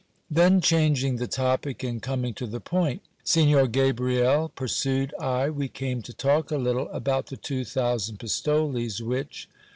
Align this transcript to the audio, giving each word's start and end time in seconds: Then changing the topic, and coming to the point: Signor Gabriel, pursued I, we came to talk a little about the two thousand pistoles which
Then 0.31 0.61
changing 0.61 1.17
the 1.17 1.27
topic, 1.27 1.83
and 1.83 2.01
coming 2.01 2.33
to 2.33 2.47
the 2.47 2.59
point: 2.59 3.03
Signor 3.23 3.67
Gabriel, 3.67 4.49
pursued 4.49 5.13
I, 5.19 5.51
we 5.51 5.67
came 5.67 6.01
to 6.01 6.11
talk 6.11 6.49
a 6.49 6.57
little 6.57 6.89
about 6.89 7.27
the 7.27 7.37
two 7.37 7.63
thousand 7.63 8.17
pistoles 8.17 8.99
which 8.99 9.47